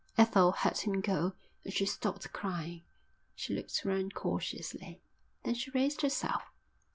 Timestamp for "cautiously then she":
4.15-5.69